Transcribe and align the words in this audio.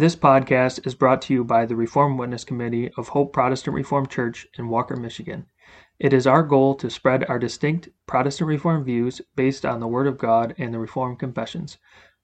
This 0.00 0.16
podcast 0.16 0.86
is 0.86 0.94
brought 0.94 1.20
to 1.20 1.34
you 1.34 1.44
by 1.44 1.66
the 1.66 1.76
Reformed 1.76 2.18
Witness 2.18 2.42
Committee 2.42 2.90
of 2.96 3.08
Hope 3.08 3.34
Protestant 3.34 3.74
Reformed 3.74 4.08
Church 4.08 4.46
in 4.56 4.70
Walker, 4.70 4.96
Michigan. 4.96 5.44
It 5.98 6.14
is 6.14 6.26
our 6.26 6.42
goal 6.42 6.74
to 6.76 6.88
spread 6.88 7.26
our 7.28 7.38
distinct 7.38 7.90
Protestant 8.06 8.48
Reformed 8.48 8.86
views 8.86 9.20
based 9.36 9.66
on 9.66 9.78
the 9.78 9.86
Word 9.86 10.06
of 10.06 10.16
God 10.16 10.54
and 10.56 10.72
the 10.72 10.78
Reformed 10.78 11.18
Confessions. 11.18 11.76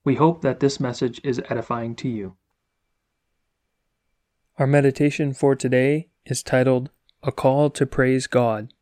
We 0.07 0.15
hope 0.15 0.41
that 0.41 0.61
this 0.61 0.81
message 0.81 1.21
is 1.23 1.43
edifying 1.51 1.95
to 1.97 2.09
you. 2.09 2.39
Our 4.57 4.67
meditation 4.67 5.35
for 5.35 5.55
today 5.55 6.09
is 6.25 6.43
titled 6.43 6.89
A 7.23 7.31
Call 7.31 7.69
to 7.69 7.85
Praise 7.85 8.27
God. 8.27 8.73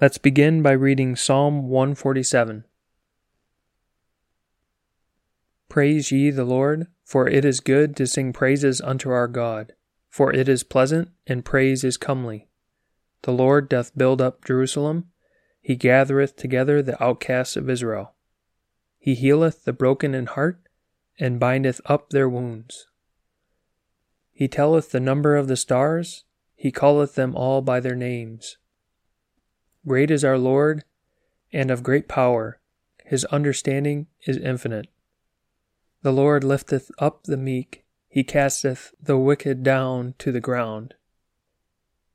Let's 0.00 0.16
begin 0.16 0.62
by 0.62 0.72
reading 0.72 1.16
Psalm 1.16 1.68
147. 1.68 2.64
Praise 5.74 6.12
ye 6.12 6.30
the 6.30 6.44
Lord, 6.44 6.86
for 7.02 7.28
it 7.28 7.44
is 7.44 7.58
good 7.58 7.96
to 7.96 8.06
sing 8.06 8.32
praises 8.32 8.80
unto 8.80 9.10
our 9.10 9.26
God, 9.26 9.72
for 10.08 10.32
it 10.32 10.48
is 10.48 10.62
pleasant, 10.62 11.10
and 11.26 11.44
praise 11.44 11.82
is 11.82 11.96
comely. 11.96 12.46
The 13.22 13.32
Lord 13.32 13.68
doth 13.68 13.98
build 13.98 14.20
up 14.20 14.44
Jerusalem, 14.44 15.10
he 15.60 15.74
gathereth 15.74 16.36
together 16.36 16.80
the 16.80 17.02
outcasts 17.02 17.56
of 17.56 17.68
Israel. 17.68 18.14
He 19.00 19.16
healeth 19.16 19.64
the 19.64 19.72
broken 19.72 20.14
in 20.14 20.26
heart, 20.26 20.60
and 21.18 21.40
bindeth 21.40 21.80
up 21.86 22.10
their 22.10 22.28
wounds. 22.28 22.86
He 24.30 24.46
telleth 24.46 24.92
the 24.92 25.00
number 25.00 25.34
of 25.34 25.48
the 25.48 25.56
stars, 25.56 26.22
he 26.54 26.70
calleth 26.70 27.16
them 27.16 27.34
all 27.34 27.62
by 27.62 27.80
their 27.80 27.96
names. 27.96 28.58
Great 29.84 30.12
is 30.12 30.24
our 30.24 30.38
Lord, 30.38 30.84
and 31.52 31.72
of 31.72 31.82
great 31.82 32.06
power, 32.06 32.60
his 33.04 33.24
understanding 33.24 34.06
is 34.24 34.36
infinite. 34.36 34.86
The 36.04 36.12
Lord 36.12 36.44
lifteth 36.44 36.90
up 36.98 37.22
the 37.22 37.38
meek, 37.38 37.82
he 38.08 38.24
casteth 38.24 38.92
the 39.00 39.16
wicked 39.16 39.62
down 39.62 40.12
to 40.18 40.30
the 40.30 40.38
ground. 40.38 40.92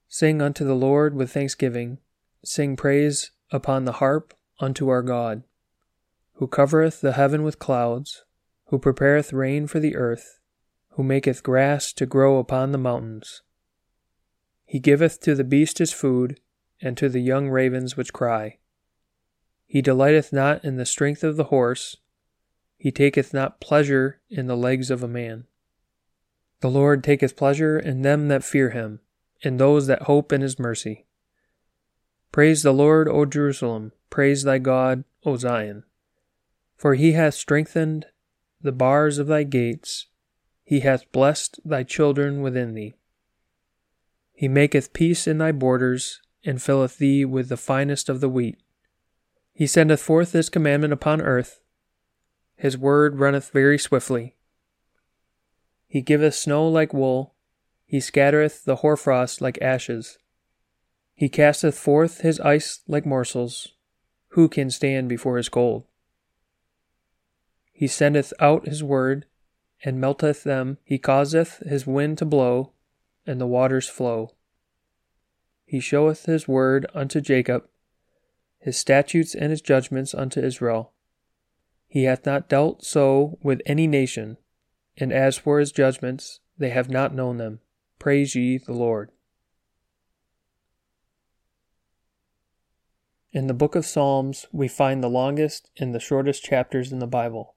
Sing 0.08 0.44
unto 0.44 0.64
the 0.64 0.75
Lord 0.75 1.16
with 1.16 1.31
thanksgiving, 1.31 1.97
sing 2.45 2.75
praise 2.75 3.31
upon 3.52 3.86
the 3.86 3.94
harp 3.94 4.36
unto 4.59 4.89
our 4.89 5.02
God, 5.02 5.41
who 6.33 6.45
covereth 6.45 7.02
the 7.02 7.14
heaven 7.14 7.41
with 7.41 7.58
clouds, 7.58 8.25
who 8.66 8.77
prepareth 8.77 9.33
rain 9.33 9.66
for 9.66 9.80
the 9.80 9.95
earth, 9.95 10.39
who 10.89 11.02
maketh 11.02 11.42
grass 11.42 11.92
to 11.94 12.05
grow 12.05 12.38
upon 12.38 12.71
the 12.71 12.77
mountains. 12.77 13.42
He 14.66 14.77
giveth 14.77 15.19
to 15.21 15.33
the 15.33 15.44
beast 15.44 15.80
his 15.80 15.94
food, 15.94 16.39
and 16.80 16.95
to 16.95 17.09
the 17.09 17.21
young 17.21 17.49
ravens 17.49 17.97
which 17.97 18.14
cry. 18.14 18.59
He 19.66 19.81
delighteth 19.81 20.31
not 20.31 20.64
in 20.64 20.77
the 20.77 20.86
strength 20.86 21.23
of 21.23 21.38
the 21.38 21.45
horse, 21.45 21.97
he 22.80 22.91
taketh 22.91 23.33
not 23.33 23.59
pleasure 23.59 24.22
in 24.30 24.47
the 24.47 24.58
legs 24.58 24.89
of 24.89 25.03
a 25.03 25.08
man. 25.08 25.44
The 26.61 26.69
Lord 26.69 27.03
taketh 27.03 27.36
pleasure 27.36 27.77
in 27.77 28.02
them 28.03 28.30
that 28.30 28.44
fear 28.44 28.69
him, 28.69 29.02
in 29.41 29.58
those 29.58 29.88
that 29.88 30.03
hope 30.03 30.31
in 30.31 30.39
his 30.39 30.58
mercy. 30.58 31.05
Praise 32.31 32.63
the 32.63 32.71
Lord, 32.71 33.09
O 33.09 33.25
Jerusalem, 33.25 33.91
praise 34.09 34.44
thy 34.44 34.59
God, 34.59 35.03
O 35.25 35.36
Zion. 35.36 35.83
For 36.77 36.95
he 36.95 37.11
hath 37.11 37.33
strengthened 37.33 38.05
the 38.61 38.71
bars 38.71 39.17
of 39.17 39.27
thy 39.27 39.43
gates, 39.43 40.08
he 40.64 40.80
hath 40.80 41.11
blessed 41.11 41.59
thy 41.66 41.83
children 41.83 42.41
within 42.41 42.75
thee. 42.75 42.93
He 44.31 44.47
maketh 44.47 44.93
peace 44.93 45.27
in 45.27 45.38
thy 45.38 45.52
borders, 45.52 46.21
and 46.45 46.61
filleth 46.61 46.97
thee 46.97 47.25
with 47.25 47.49
the 47.49 47.58
finest 47.58 48.08
of 48.08 48.21
the 48.21 48.30
wheat. 48.30 48.58
He 49.52 49.67
sendeth 49.67 50.02
forth 50.02 50.31
his 50.31 50.47
commandment 50.49 50.93
upon 50.93 51.21
earth, 51.21 51.59
his 52.59 52.77
word 52.77 53.19
runneth 53.19 53.52
very 53.52 53.79
swiftly. 53.79 54.35
He 55.88 56.02
giveth 56.02 56.35
snow 56.35 56.67
like 56.67 56.93
wool, 56.93 57.33
he 57.85 58.02
scattereth 58.02 58.65
the 58.65 58.77
hoarfrost 58.77 59.39
like 59.39 59.57
ashes. 59.61 60.17
He 61.15 61.30
casteth 61.30 61.80
forth 61.80 62.19
his 62.19 62.39
ice 62.41 62.81
like 62.85 63.05
morsels. 63.05 63.69
Who 64.33 64.49
can 64.49 64.69
stand 64.69 65.08
before 65.08 65.37
his 65.37 65.48
cold? 65.48 65.86
He 67.71 67.87
sendeth 67.87 68.33
out 68.42 68.67
his 68.67 68.83
word, 68.83 69.25
and 69.81 70.02
melteth 70.02 70.43
them. 70.43 70.80
He 70.83 70.98
causeth 70.98 71.59
his 71.59 71.87
wind 71.87 72.17
to 72.17 72.25
blow, 72.25 72.73
and 73.25 73.39
the 73.39 73.48
waters 73.48 73.87
flow. 73.87 74.36
He 75.65 75.80
showeth 75.80 76.25
his 76.25 76.45
word 76.45 76.86
unto 76.93 77.21
Jacob, 77.21 77.69
his 78.59 78.77
statutes 78.77 79.33
and 79.33 79.49
his 79.49 79.61
judgments 79.61 80.14
unto 80.14 80.42
Israel. 80.42 80.92
He 81.89 82.04
hath 82.04 82.23
not 82.23 82.48
dealt 82.48 82.86
so 82.86 83.39
with 83.42 83.61
any 83.66 83.88
nation, 83.88 84.38
and 84.95 85.11
as 85.11 85.39
for 85.39 85.60
his 85.60 85.72
judgments, 85.72 86.39
they 86.55 86.70
have 86.70 86.89
not 86.89 87.16
known 87.16 87.38
them. 87.38 87.61
Praise 87.98 88.36
ye 88.36 88.60
the 88.60 88.73
Lord. 88.73 89.10
In 93.32 93.48
the 93.48 93.55
book 93.55 93.76
of 93.76 93.88
Psalms, 93.88 94.45
we 94.52 94.67
find 94.67 95.04
the 95.04 95.10
longest 95.10 95.72
and 95.78 95.94
the 95.94 95.99
shortest 95.99 96.44
chapters 96.44 96.92
in 96.92 96.99
the 96.99 97.08
Bible. 97.08 97.55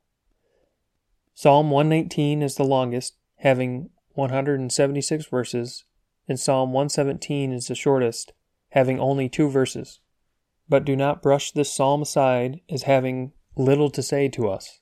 Psalm 1.34 1.71
119 1.71 2.42
is 2.42 2.54
the 2.54 2.65
longest, 2.65 3.16
having 3.37 3.91
176 4.15 5.26
verses, 5.26 5.84
and 6.26 6.41
Psalm 6.41 6.72
117 6.72 7.53
is 7.53 7.66
the 7.66 7.75
shortest, 7.75 8.32
having 8.71 8.98
only 8.98 9.28
two 9.28 9.50
verses. 9.50 10.00
But 10.69 10.84
do 10.84 10.97
not 10.97 11.22
brush 11.22 11.53
this 11.53 11.72
psalm 11.72 12.03
aside 12.03 12.60
as 12.71 12.84
having 12.84 13.32
little 13.56 13.90
to 13.90 14.02
say 14.02 14.28
to 14.28 14.48
us. 14.48 14.80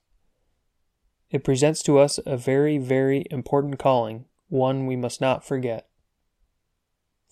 It 1.31 1.44
presents 1.44 1.82
to 1.84 1.98
us 1.98 2.19
a 2.25 2.36
very, 2.36 2.78
very 2.78 3.25
important 3.31 3.78
calling, 3.78 4.26
one 4.48 4.86
we 4.86 4.97
must 4.97 5.20
not 5.20 5.44
forget. 5.44 5.88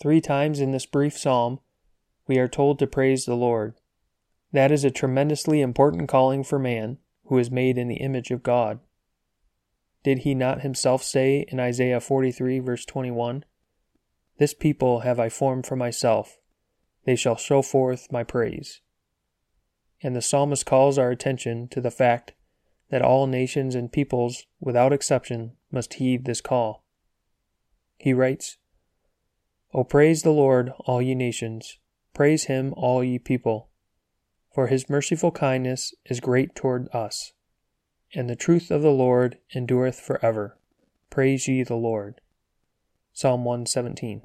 Three 0.01 0.21
times 0.21 0.61
in 0.61 0.73
this 0.73 0.87
brief 0.87 1.17
psalm, 1.17 1.61
we 2.27 2.39
are 2.39 2.49
told 2.49 2.79
to 2.79 2.87
praise 2.87 3.25
the 3.25 3.35
Lord. 3.35 3.75
That 4.53 4.73
is 4.73 4.85
a 4.85 4.91
tremendously 4.91 5.61
important 5.61 6.09
calling 6.09 6.45
for 6.45 6.59
man, 6.59 6.99
who 7.27 7.39
is 7.39 7.51
made 7.51 7.77
in 7.77 7.89
the 7.89 7.97
image 7.97 8.31
of 8.31 8.43
God. 8.43 8.81
Did 10.05 10.19
he 10.19 10.35
not 10.35 10.63
himself 10.63 11.03
say 11.03 11.45
in 11.49 11.61
Isaiah 11.61 12.01
43, 12.01 12.61
verse 12.61 12.85
21, 12.85 13.45
This 14.39 14.55
people 14.55 15.01
have 15.01 15.21
I 15.21 15.29
formed 15.29 15.67
for 15.67 15.77
myself, 15.77 16.39
they 17.05 17.17
shall 17.17 17.37
show 17.37 17.63
forth 17.63 18.11
my 18.13 18.25
praise 18.25 18.81
and 20.03 20.15
the 20.15 20.23
psalmist 20.23 20.65
calls 20.65 20.99
our 20.99 21.11
attention 21.11 21.69
to 21.69 21.81
the 21.81 21.91
fact 21.91 22.33
that 22.91 23.03
all 23.03 23.27
nations 23.27 23.75
and 23.75 23.93
peoples, 23.93 24.45
without 24.61 24.93
exception, 24.93 25.53
must 25.71 25.95
heed 25.95 26.25
this 26.25 26.41
call. 26.41 26.85
He 27.99 28.13
writes, 28.13 28.57
O 29.75 29.85
praise 29.85 30.23
the 30.23 30.31
Lord, 30.31 30.73
all 30.87 31.03
ye 31.03 31.15
nations, 31.15 31.79
praise 32.15 32.45
him, 32.45 32.73
all 32.77 33.05
ye 33.05 33.19
people, 33.19 33.69
for 34.55 34.69
his 34.69 34.89
merciful 34.89 35.31
kindness 35.31 35.95
is 36.07 36.21
great 36.21 36.55
toward 36.55 36.89
us, 36.95 37.33
and 38.15 38.31
the 38.31 38.37
truth 38.37 38.71
of 38.71 38.83
the 38.83 38.91
Lord 38.91 39.39
endureth 39.55 40.01
for 40.01 40.25
ever. 40.25 40.57
Praise 41.11 41.49
ye 41.49 41.63
the 41.63 41.77
Lord. 41.77 42.21
Psalm 43.13 43.45
117. 43.45 44.23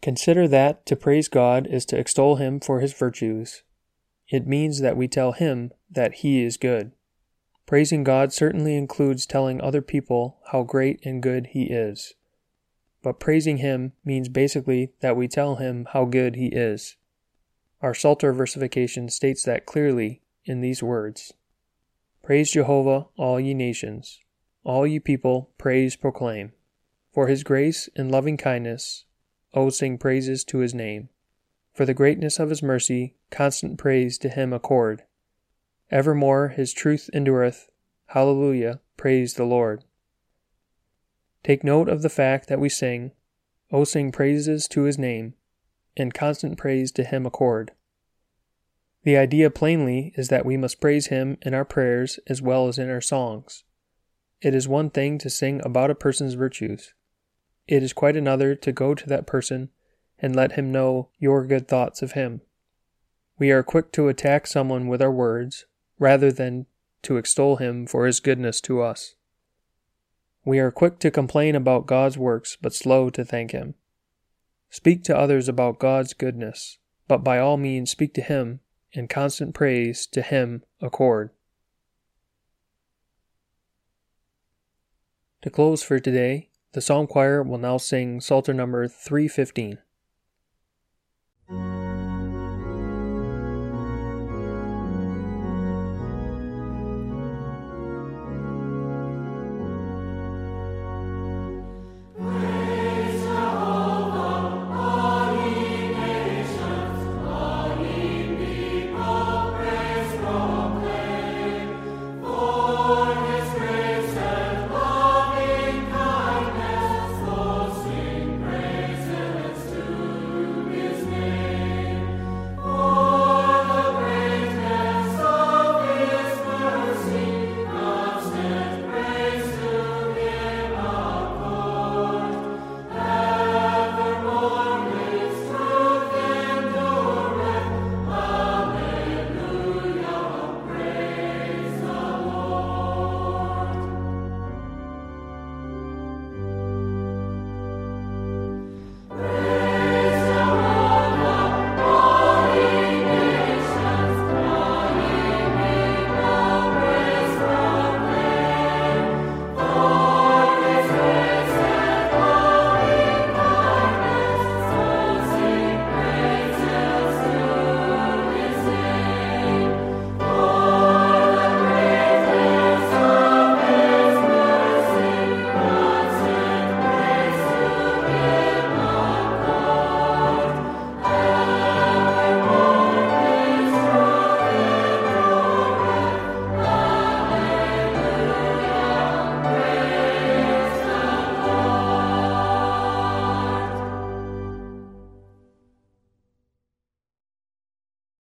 Consider 0.00 0.48
that 0.48 0.84
to 0.86 0.96
praise 0.96 1.28
God 1.28 1.66
is 1.66 1.84
to 1.86 1.98
extol 1.98 2.36
him 2.36 2.60
for 2.60 2.80
his 2.80 2.92
virtues 2.92 3.62
it 4.28 4.46
means 4.46 4.80
that 4.80 4.96
we 4.96 5.08
tell 5.08 5.32
Him 5.32 5.72
that 5.90 6.14
He 6.14 6.42
is 6.42 6.56
good. 6.56 6.92
Praising 7.66 8.04
God 8.04 8.32
certainly 8.32 8.76
includes 8.76 9.26
telling 9.26 9.60
other 9.60 9.80
people 9.80 10.38
how 10.52 10.62
great 10.62 11.00
and 11.04 11.22
good 11.22 11.48
He 11.48 11.64
is. 11.64 12.14
But 13.02 13.20
praising 13.20 13.58
Him 13.58 13.92
means 14.04 14.28
basically 14.28 14.92
that 15.00 15.16
we 15.16 15.28
tell 15.28 15.56
Him 15.56 15.86
how 15.92 16.04
good 16.04 16.36
He 16.36 16.46
is. 16.46 16.96
Our 17.82 17.94
Psalter 17.94 18.32
versification 18.32 19.08
states 19.08 19.42
that 19.44 19.66
clearly 19.66 20.22
in 20.44 20.60
these 20.60 20.82
words 20.82 21.32
Praise 22.22 22.50
Jehovah, 22.50 23.06
all 23.18 23.38
ye 23.38 23.52
nations. 23.52 24.20
All 24.64 24.86
ye 24.86 24.98
people, 24.98 25.50
praise 25.58 25.94
proclaim. 25.94 26.52
For 27.12 27.28
his 27.28 27.44
grace 27.44 27.90
and 27.94 28.10
loving 28.10 28.38
kindness, 28.38 29.04
O 29.52 29.68
sing 29.68 29.98
praises 29.98 30.42
to 30.44 30.58
his 30.58 30.74
name. 30.74 31.10
For 31.74 31.84
the 31.84 31.92
greatness 31.92 32.38
of 32.38 32.50
his 32.50 32.62
mercy, 32.62 33.16
constant 33.30 33.78
praise 33.78 34.16
to 34.18 34.28
him 34.28 34.52
accord. 34.52 35.02
Evermore 35.90 36.48
his 36.48 36.72
truth 36.72 37.10
endureth. 37.12 37.68
Hallelujah, 38.06 38.80
praise 38.96 39.34
the 39.34 39.44
Lord. 39.44 39.82
Take 41.42 41.64
note 41.64 41.88
of 41.88 42.02
the 42.02 42.08
fact 42.08 42.48
that 42.48 42.60
we 42.60 42.68
sing, 42.68 43.10
O 43.72 43.82
sing 43.82 44.12
praises 44.12 44.68
to 44.68 44.82
his 44.82 44.98
name, 44.98 45.34
and 45.96 46.14
constant 46.14 46.56
praise 46.56 46.92
to 46.92 47.02
him 47.02 47.26
accord. 47.26 47.72
The 49.02 49.16
idea 49.16 49.50
plainly 49.50 50.14
is 50.16 50.28
that 50.28 50.46
we 50.46 50.56
must 50.56 50.80
praise 50.80 51.08
him 51.08 51.38
in 51.42 51.54
our 51.54 51.64
prayers 51.64 52.20
as 52.28 52.40
well 52.40 52.68
as 52.68 52.78
in 52.78 52.88
our 52.88 53.00
songs. 53.00 53.64
It 54.40 54.54
is 54.54 54.68
one 54.68 54.90
thing 54.90 55.18
to 55.18 55.28
sing 55.28 55.60
about 55.64 55.90
a 55.90 55.94
person's 55.96 56.34
virtues. 56.34 56.94
It 57.66 57.82
is 57.82 57.92
quite 57.92 58.16
another 58.16 58.54
to 58.54 58.72
go 58.72 58.94
to 58.94 59.06
that 59.08 59.26
person 59.26 59.70
and 60.24 60.34
let 60.34 60.52
him 60.52 60.72
know 60.72 61.10
your 61.18 61.44
good 61.44 61.68
thoughts 61.68 62.00
of 62.00 62.12
him. 62.12 62.40
We 63.38 63.50
are 63.50 63.62
quick 63.62 63.92
to 63.92 64.08
attack 64.08 64.46
someone 64.46 64.88
with 64.88 65.02
our 65.02 65.12
words 65.12 65.66
rather 65.98 66.32
than 66.32 66.64
to 67.02 67.18
extol 67.18 67.56
him 67.56 67.86
for 67.86 68.06
his 68.06 68.20
goodness 68.20 68.62
to 68.62 68.80
us. 68.80 69.16
We 70.42 70.60
are 70.60 70.70
quick 70.70 70.98
to 71.00 71.10
complain 71.10 71.54
about 71.54 71.84
God's 71.84 72.16
works, 72.16 72.56
but 72.58 72.72
slow 72.72 73.10
to 73.10 73.22
thank 73.22 73.50
Him. 73.50 73.74
Speak 74.70 75.04
to 75.04 75.16
others 75.16 75.46
about 75.46 75.78
God's 75.78 76.14
goodness, 76.14 76.78
but 77.06 77.22
by 77.22 77.38
all 77.38 77.58
means 77.58 77.90
speak 77.90 78.14
to 78.14 78.22
Him, 78.22 78.60
and 78.94 79.10
constant 79.10 79.54
praise 79.54 80.06
to 80.06 80.22
Him 80.22 80.62
accord. 80.80 81.32
To 85.42 85.50
close 85.50 85.82
for 85.82 86.00
today, 86.00 86.48
the 86.72 86.80
Psalm 86.80 87.06
Choir 87.06 87.42
will 87.42 87.58
now 87.58 87.76
sing 87.76 88.22
Psalter 88.22 88.54
number 88.54 88.88
315. 88.88 89.80